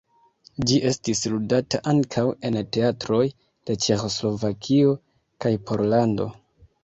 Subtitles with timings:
[0.69, 3.21] Ĝi estis ludata ankaŭ en teatroj
[3.69, 4.95] de ĉeĥoslovakio
[5.45, 6.27] kaj Pollando.